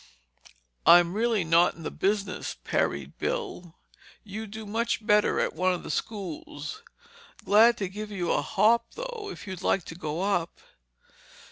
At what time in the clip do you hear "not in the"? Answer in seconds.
1.43-1.91